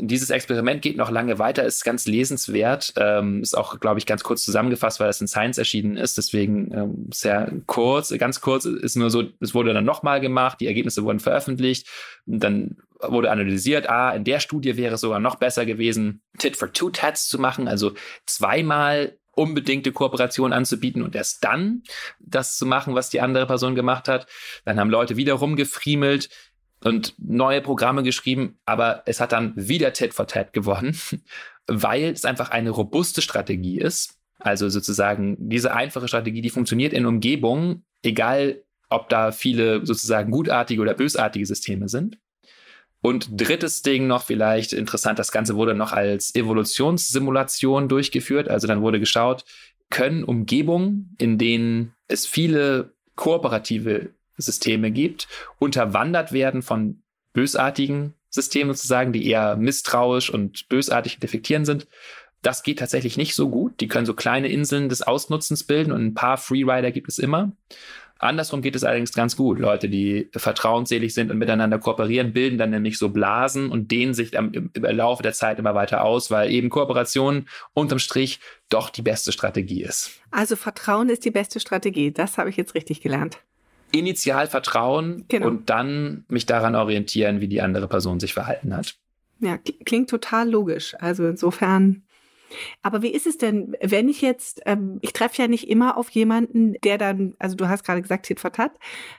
[0.00, 4.24] Dieses Experiment geht noch lange weiter, ist ganz lesenswert, ähm, ist auch, glaube ich, ganz
[4.24, 6.18] kurz zusammengefasst, weil es in Science erschienen ist.
[6.18, 10.66] Deswegen ähm, sehr kurz, ganz kurz ist nur so, es wurde dann nochmal gemacht, die
[10.66, 11.86] Ergebnisse wurden veröffentlicht,
[12.26, 16.72] dann wurde analysiert, ah, in der Studie wäre es sogar noch besser gewesen, Tit for
[16.72, 17.92] Two Tats zu machen, also
[18.26, 21.82] zweimal unbedingte Kooperation anzubieten und erst dann
[22.20, 24.26] das zu machen, was die andere Person gemacht hat.
[24.64, 26.30] Dann haben Leute wieder rumgefriemelt
[26.84, 30.96] und neue Programme geschrieben, aber es hat dann wieder Tit for Tat gewonnen,
[31.66, 34.18] weil es einfach eine robuste Strategie ist.
[34.38, 40.82] Also sozusagen diese einfache Strategie, die funktioniert in Umgebungen, egal ob da viele sozusagen gutartige
[40.82, 42.18] oder bösartige Systeme sind.
[43.00, 48.48] Und drittes Ding noch vielleicht interessant, das Ganze wurde noch als Evolutionssimulation durchgeführt.
[48.48, 49.44] Also dann wurde geschaut,
[49.90, 59.12] können Umgebungen, in denen es viele kooperative Systeme gibt, unterwandert werden von bösartigen Systemen sozusagen,
[59.12, 61.86] die eher misstrauisch und bösartig defektieren sind.
[62.42, 63.80] Das geht tatsächlich nicht so gut.
[63.80, 67.52] Die können so kleine Inseln des Ausnutzens bilden und ein paar Freerider gibt es immer.
[68.18, 69.58] Andersrum geht es allerdings ganz gut.
[69.58, 74.30] Leute, die vertrauensselig sind und miteinander kooperieren, bilden dann nämlich so Blasen und dehnen sich
[74.30, 78.90] dann im, im Laufe der Zeit immer weiter aus, weil eben Kooperation unterm Strich doch
[78.90, 80.12] die beste Strategie ist.
[80.30, 82.12] Also Vertrauen ist die beste Strategie.
[82.12, 83.38] Das habe ich jetzt richtig gelernt.
[83.98, 85.48] Initial vertrauen genau.
[85.48, 88.96] und dann mich daran orientieren, wie die andere Person sich verhalten hat.
[89.40, 90.94] Ja, klingt total logisch.
[91.00, 92.02] Also insofern
[92.82, 96.10] aber wie ist es denn, wenn ich jetzt, ähm, ich treffe ja nicht immer auf
[96.10, 98.72] jemanden, der dann, also du hast gerade gesagt, Tit for Tat.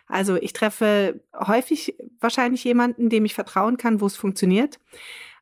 [0.08, 4.80] Also ich treffe häufig wahrscheinlich jemanden, dem ich vertrauen kann, wo es funktioniert.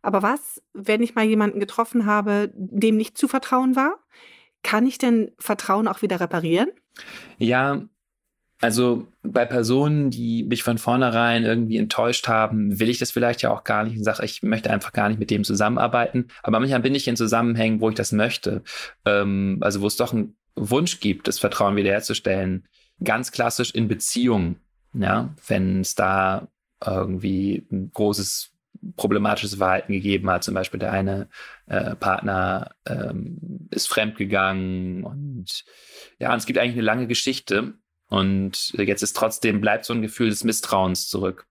[0.02, 4.00] Aber was, wenn ich mal jemanden getroffen habe, dem nicht zu vertrauen war?
[4.62, 6.69] Kann ich denn Vertrauen auch wieder reparieren?
[7.38, 7.84] Ja,
[8.63, 13.52] also bei Personen, die mich von vornherein irgendwie enttäuscht haben, will ich das vielleicht ja
[13.52, 16.30] auch gar nicht und sage, ich möchte einfach gar nicht mit dem zusammenarbeiten.
[16.43, 18.63] Aber manchmal bin ich in Zusammenhängen, wo ich das möchte.
[19.04, 22.65] Ähm, also wo es doch einen Wunsch gibt, das Vertrauen wiederherzustellen.
[23.04, 24.62] Ganz klassisch in Beziehungen.
[24.93, 26.47] Ja, wenn es da
[26.86, 28.54] irgendwie ein großes
[28.95, 30.45] problematisches Verhalten gegeben hat.
[30.45, 31.28] Zum Beispiel der eine
[31.65, 35.65] äh, Partner ähm, ist fremdgegangen und
[36.19, 37.73] ja, und es gibt eigentlich eine lange Geschichte.
[38.13, 41.47] Und jetzt ist trotzdem, bleibt so ein Gefühl des Misstrauens zurück.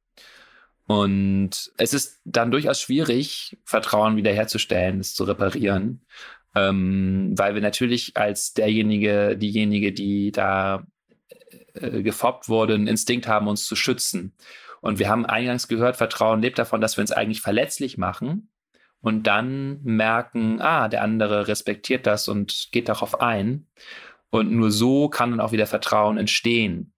[0.86, 6.02] Und es ist dann durchaus schwierig, Vertrauen wiederherzustellen, es zu reparieren,
[6.54, 10.86] ähm, weil wir natürlich als derjenige, diejenige, die da
[11.74, 14.32] äh, gefoppt wurde, einen Instinkt haben, uns zu schützen.
[14.80, 18.50] Und wir haben eingangs gehört, Vertrauen lebt davon, dass wir uns eigentlich verletzlich machen
[19.00, 23.66] und dann merken, ah, der andere respektiert das und geht darauf ein.
[24.32, 26.94] Und nur so kann dann auch wieder Vertrauen entstehen.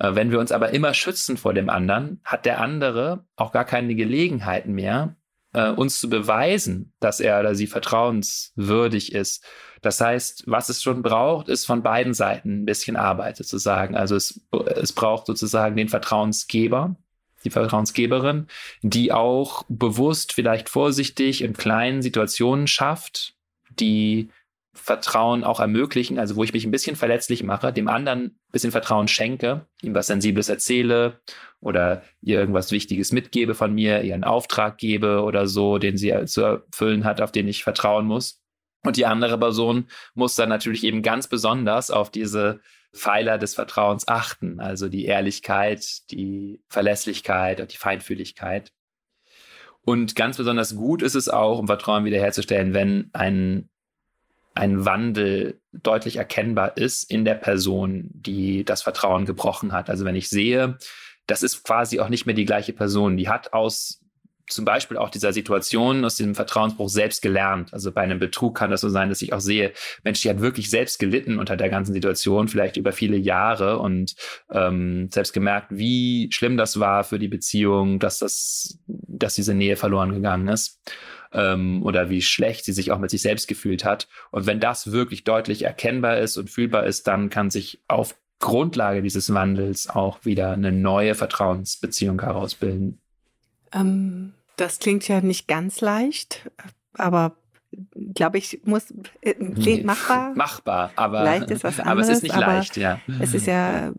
[0.00, 3.64] Äh, wenn wir uns aber immer schützen vor dem anderen, hat der andere auch gar
[3.64, 5.14] keine Gelegenheit mehr,
[5.52, 9.44] äh, uns zu beweisen, dass er oder sie vertrauenswürdig ist.
[9.80, 13.94] Das heißt, was es schon braucht, ist von beiden Seiten ein bisschen Arbeit sozusagen.
[13.94, 14.40] Also es,
[14.74, 16.96] es braucht sozusagen den Vertrauensgeber,
[17.44, 18.48] die Vertrauensgeberin,
[18.82, 23.36] die auch bewusst, vielleicht vorsichtig in kleinen Situationen schafft,
[23.70, 24.30] die
[24.76, 28.70] Vertrauen auch ermöglichen, also wo ich mich ein bisschen verletzlich mache, dem anderen ein bisschen
[28.70, 31.20] Vertrauen schenke, ihm was Sensibles erzähle
[31.60, 36.12] oder ihr irgendwas Wichtiges mitgebe von mir, ihr einen Auftrag gebe oder so, den sie
[36.26, 38.42] zu erfüllen hat, auf den ich vertrauen muss.
[38.84, 42.60] Und die andere Person muss dann natürlich eben ganz besonders auf diese
[42.94, 48.72] Pfeiler des Vertrauens achten, also die Ehrlichkeit, die Verlässlichkeit und die Feinfühligkeit.
[49.82, 53.68] Und ganz besonders gut ist es auch, um Vertrauen wiederherzustellen, wenn ein
[54.56, 59.90] ein Wandel deutlich erkennbar ist in der Person, die das Vertrauen gebrochen hat.
[59.90, 60.78] Also wenn ich sehe,
[61.26, 64.00] das ist quasi auch nicht mehr die gleiche Person, die hat aus
[64.48, 67.74] zum Beispiel auch dieser Situation, aus diesem Vertrauensbruch selbst gelernt.
[67.74, 69.72] Also bei einem Betrug kann das so sein, dass ich auch sehe,
[70.04, 74.14] Mensch, die hat wirklich selbst gelitten unter der ganzen Situation, vielleicht über viele Jahre und
[74.50, 79.76] ähm, selbst gemerkt, wie schlimm das war für die Beziehung, dass das, dass diese Nähe
[79.76, 80.80] verloren gegangen ist
[81.32, 84.08] ähm, oder wie schlecht sie sich auch mit sich selbst gefühlt hat.
[84.30, 89.02] Und wenn das wirklich deutlich erkennbar ist und fühlbar ist, dann kann sich auf Grundlage
[89.02, 92.98] dieses Wandels auch wieder eine neue Vertrauensbeziehung herausbilden.
[93.72, 96.50] Ähm, das klingt ja nicht ganz leicht,
[96.94, 97.36] aber
[98.14, 100.34] glaube ich, muss äh, klingt machbar.
[100.34, 103.00] Machbar, aber leicht ist was anderes, aber es ist nicht leicht, ja.
[103.20, 103.92] Es ist ja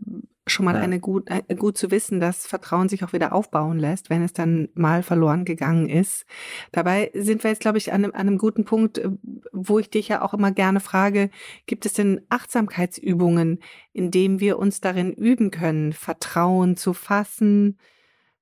[0.49, 0.81] schon mal ja.
[0.81, 4.33] eine gut, äh, gut zu wissen, dass Vertrauen sich auch wieder aufbauen lässt, wenn es
[4.33, 6.25] dann mal verloren gegangen ist.
[6.71, 9.09] Dabei sind wir jetzt, glaube ich, an einem, an einem guten Punkt, äh,
[9.51, 11.29] wo ich dich ja auch immer gerne frage,
[11.65, 13.59] gibt es denn Achtsamkeitsübungen,
[13.93, 17.77] in denen wir uns darin üben können, Vertrauen zu fassen,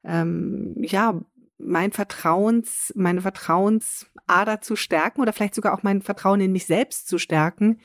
[0.03, 1.19] ähm, ja,
[1.57, 7.07] mein Vertrauens, meine Vertrauensader zu stärken oder vielleicht sogar auch mein Vertrauen in mich selbst
[7.07, 7.79] zu stärken.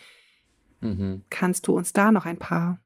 [0.81, 1.23] Mhm.
[1.31, 2.81] Kannst du uns da noch ein paar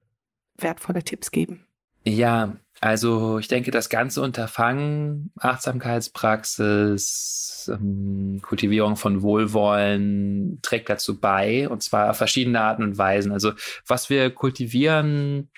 [0.57, 1.67] wertvolle Tipps geben?
[2.05, 11.67] Ja, also ich denke, das ganze Unterfangen, Achtsamkeitspraxis, ähm, Kultivierung von Wohlwollen trägt dazu bei,
[11.69, 13.33] und zwar auf verschiedene Arten und Weisen.
[13.33, 13.53] Also
[13.87, 15.49] was wir kultivieren,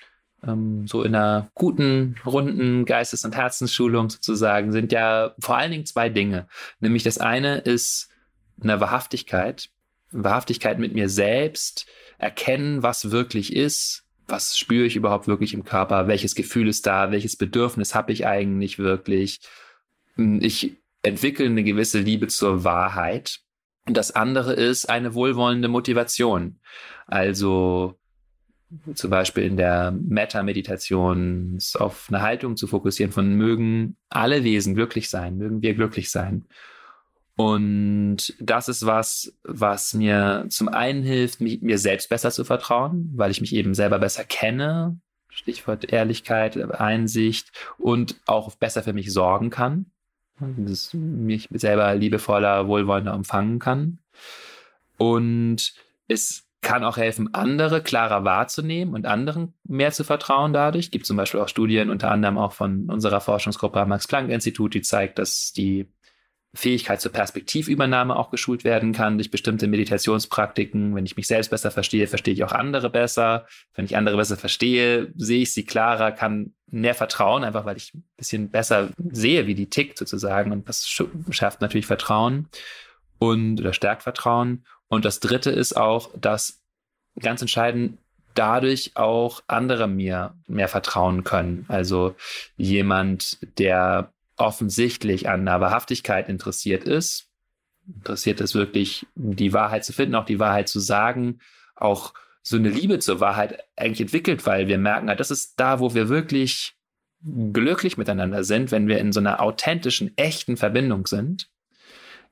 [0.41, 5.85] ähm, so in einer guten, runden Geistes- und Herzensschulung sozusagen, sind ja vor allen Dingen
[5.85, 6.47] zwei Dinge.
[6.79, 8.09] Nämlich das eine ist
[8.61, 9.69] eine Wahrhaftigkeit,
[10.11, 16.07] Wahrhaftigkeit mit mir selbst, erkennen, was wirklich ist, was spüre ich überhaupt wirklich im Körper,
[16.07, 19.39] welches Gefühl ist da, welches Bedürfnis habe ich eigentlich wirklich.
[20.15, 23.39] Hm, ich entwickle eine gewisse Liebe zur Wahrheit.
[23.87, 26.59] Und das andere ist eine wohlwollende Motivation.
[27.05, 27.97] Also
[28.93, 35.09] zum Beispiel in der Metta-Meditation auf eine Haltung zu fokussieren von mögen alle Wesen glücklich
[35.09, 36.45] sein, mögen wir glücklich sein.
[37.37, 43.11] Und das ist was, was mir zum einen hilft, mich, mir selbst besser zu vertrauen,
[43.15, 44.99] weil ich mich eben selber besser kenne.
[45.29, 49.85] Stichwort Ehrlichkeit, Einsicht und auch besser für mich sorgen kann.
[50.39, 53.99] Dass mich selber liebevoller, wohlwollender empfangen kann.
[54.97, 55.75] Und
[56.07, 60.89] es kann auch helfen, andere klarer wahrzunehmen und anderen mehr zu vertrauen dadurch.
[60.89, 65.19] Gibt zum Beispiel auch Studien, unter anderem auch von unserer Forschungsgruppe am Max-Planck-Institut, die zeigt,
[65.19, 65.87] dass die
[66.53, 70.95] Fähigkeit zur Perspektivübernahme auch geschult werden kann durch bestimmte Meditationspraktiken.
[70.95, 73.45] Wenn ich mich selbst besser verstehe, verstehe ich auch andere besser.
[73.75, 77.93] Wenn ich andere besser verstehe, sehe ich sie klarer, kann mehr vertrauen, einfach weil ich
[77.93, 80.51] ein bisschen besser sehe, wie die tickt sozusagen.
[80.51, 80.87] Und das
[81.29, 82.47] schafft natürlich Vertrauen
[83.19, 84.65] und oder stärkt Vertrauen.
[84.87, 86.61] Und das dritte ist auch, dass
[87.19, 87.97] ganz entscheidend
[88.33, 91.65] dadurch auch andere mir mehr vertrauen können.
[91.67, 92.15] Also
[92.55, 97.29] jemand, der offensichtlich an einer Wahrhaftigkeit interessiert ist,
[97.87, 101.39] interessiert ist wirklich die Wahrheit zu finden, auch die Wahrheit zu sagen,
[101.75, 105.93] auch so eine Liebe zur Wahrheit eigentlich entwickelt, weil wir merken, das ist da, wo
[105.93, 106.75] wir wirklich
[107.51, 111.49] glücklich miteinander sind, wenn wir in so einer authentischen, echten Verbindung sind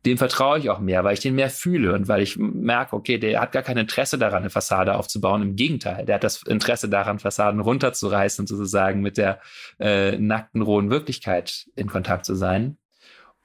[0.06, 3.18] dem vertraue ich auch mehr, weil ich den mehr fühle und weil ich merke, okay,
[3.18, 5.42] der hat gar kein Interesse daran, eine Fassade aufzubauen.
[5.42, 9.40] Im Gegenteil, der hat das Interesse daran, Fassaden runterzureißen und sozusagen mit der
[9.80, 12.78] äh, nackten, rohen Wirklichkeit in Kontakt zu sein.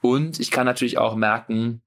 [0.03, 1.83] Und ich kann natürlich auch merken,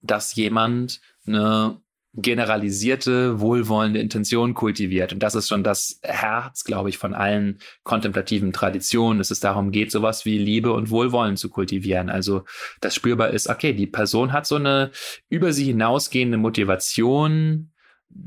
[0.00, 1.80] dass jemand eine
[2.14, 5.14] generalisierte, wohlwollende Intention kultiviert.
[5.14, 9.70] Und das ist schon das Herz, glaube ich, von allen kontemplativen Traditionen, dass es darum
[9.70, 12.10] geht, sowas wie Liebe und Wohlwollen zu kultivieren.
[12.10, 12.44] Also,
[12.80, 14.90] das spürbar ist, okay, die Person hat so eine
[15.30, 17.70] über sie hinausgehende Motivation,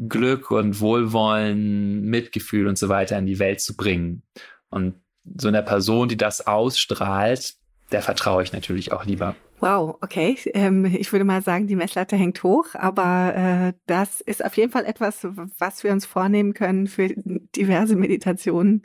[0.09, 4.23] Glück und Wohlwollen, Mitgefühl und so weiter in die Welt zu bringen.
[4.69, 4.95] Und
[5.37, 7.53] so einer Person, die das ausstrahlt,
[7.91, 9.35] der vertraue ich natürlich auch lieber.
[9.59, 10.37] Wow, okay.
[10.53, 14.71] Ähm, ich würde mal sagen, die Messlatte hängt hoch, aber äh, das ist auf jeden
[14.71, 15.25] Fall etwas,
[15.57, 17.09] was wir uns vornehmen können für
[17.55, 18.83] diverse Meditationen,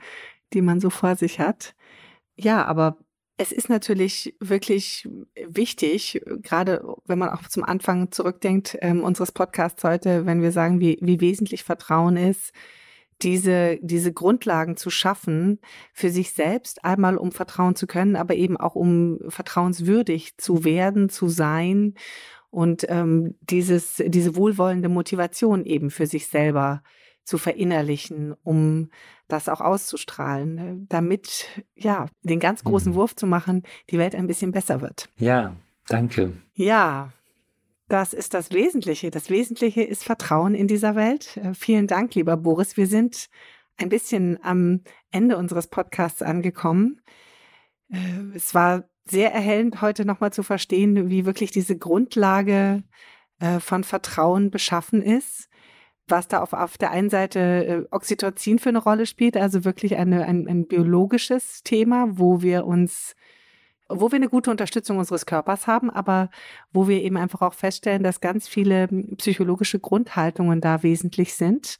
[0.53, 1.75] die man so vor sich hat.
[2.37, 2.99] Ja, aber
[3.37, 5.09] es ist natürlich wirklich
[5.49, 10.81] wichtig, gerade wenn man auch zum Anfang zurückdenkt ähm, unseres Podcasts heute, wenn wir sagen,
[10.81, 12.53] wie, wie wesentlich Vertrauen ist,
[13.23, 15.61] diese, diese Grundlagen zu schaffen
[15.93, 21.09] für sich selbst, einmal um vertrauen zu können, aber eben auch um vertrauenswürdig zu werden,
[21.09, 21.95] zu sein
[22.51, 26.83] und ähm, dieses, diese wohlwollende Motivation eben für sich selber
[27.25, 28.91] zu verinnerlichen, um
[29.29, 30.87] das auch auszustrahlen, ne?
[30.89, 32.97] damit, ja, den ganz großen mhm.
[32.97, 35.09] Wurf zu machen, die Welt ein bisschen besser wird.
[35.17, 35.55] Ja,
[35.87, 36.33] danke.
[36.55, 37.13] Ja,
[37.90, 39.11] das ist das Wesentliche.
[39.11, 41.37] Das Wesentliche ist Vertrauen in dieser Welt.
[41.37, 42.76] Äh, vielen Dank, lieber Boris.
[42.76, 43.29] Wir sind
[43.76, 47.00] ein bisschen am Ende unseres Podcasts angekommen.
[47.90, 52.85] Äh, es war sehr erhellend, heute nochmal zu verstehen, wie wirklich diese Grundlage
[53.40, 55.48] äh, von Vertrauen beschaffen ist.
[56.07, 60.26] Was da auf, auf der einen Seite Oxytocin für eine Rolle spielt, also wirklich eine,
[60.26, 63.14] ein, ein biologisches Thema, wo wir uns
[63.90, 66.31] wo wir eine gute Unterstützung unseres Körpers haben, aber
[66.72, 71.78] wo wir eben einfach auch feststellen, dass ganz viele psychologische Grundhaltungen da wesentlich sind.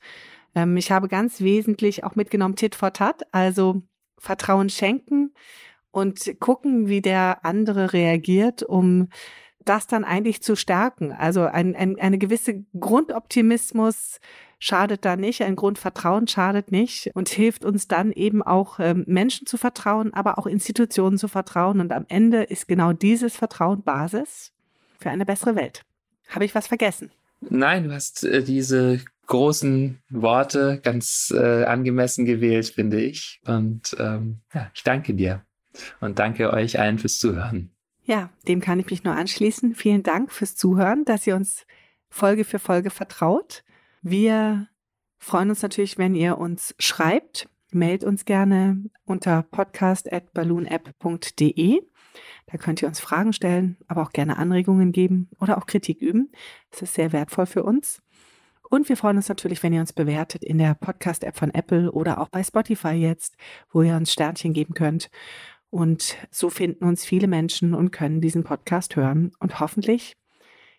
[0.54, 3.82] Ähm, ich habe ganz wesentlich auch mitgenommen Tit for Tat, also
[4.18, 5.32] Vertrauen schenken
[5.90, 9.08] und gucken, wie der andere reagiert, um
[9.64, 11.12] das dann eigentlich zu stärken.
[11.12, 14.20] Also ein, ein, eine gewisse Grundoptimismus
[14.61, 15.42] schadet da nicht.
[15.42, 20.38] Ein Grundvertrauen schadet nicht und hilft uns dann eben auch ähm, Menschen zu vertrauen, aber
[20.38, 21.80] auch Institutionen zu vertrauen.
[21.80, 24.52] Und am Ende ist genau dieses Vertrauen Basis
[25.00, 25.82] für eine bessere Welt.
[26.28, 27.11] Habe ich was vergessen?
[27.40, 33.40] Nein, du hast äh, diese großen Worte ganz äh, angemessen gewählt, finde ich.
[33.46, 35.42] Und ähm, ja, ich danke dir
[36.00, 37.70] und danke euch allen fürs Zuhören.
[38.04, 39.74] Ja, dem kann ich mich nur anschließen.
[39.74, 41.64] Vielen Dank fürs Zuhören, dass ihr uns
[42.11, 43.62] Folge für Folge vertraut.
[44.03, 44.68] Wir
[45.18, 47.51] freuen uns natürlich, wenn ihr uns schreibt.
[47.70, 51.82] Meldet uns gerne unter podcast.balloonapp.de.
[52.46, 56.32] Da könnt ihr uns Fragen stellen, aber auch gerne Anregungen geben oder auch Kritik üben.
[56.70, 58.03] Das ist sehr wertvoll für uns.
[58.70, 62.20] Und wir freuen uns natürlich, wenn ihr uns bewertet in der Podcast-App von Apple oder
[62.20, 63.36] auch bei Spotify jetzt,
[63.70, 65.11] wo ihr uns Sternchen geben könnt.
[65.68, 70.16] Und so finden uns viele Menschen und können diesen Podcast hören und hoffentlich,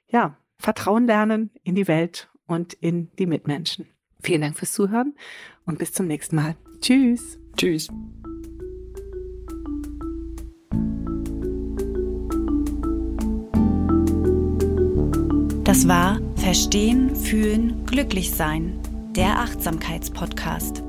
[0.08, 3.88] ja, Vertrauen lernen in die Welt und in die Mitmenschen.
[4.22, 5.16] Vielen Dank fürs Zuhören
[5.66, 6.56] und bis zum nächsten Mal.
[6.82, 7.40] Tschüss.
[7.58, 7.90] Tschüss.
[15.64, 18.80] Das war Verstehen, Fühlen, Glücklich Sein,
[19.16, 20.84] der Achtsamkeitspodcast.